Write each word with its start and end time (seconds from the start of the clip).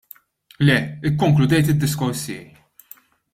Le, 0.69 0.77
ikkonkludejt 1.09 1.69
id-diskors 1.75 2.25
tiegħi. 2.31 2.99